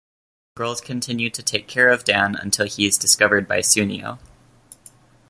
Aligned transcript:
The 0.55 0.61
girls 0.61 0.81
continue 0.81 1.29
to 1.29 1.43
take 1.43 1.67
care 1.67 1.91
of 1.91 2.03
Dan 2.03 2.33
until 2.35 2.65
he 2.65 2.87
is 2.87 2.97
discovered 2.97 3.47
by 3.47 3.59
Tsuneo. 3.59 4.17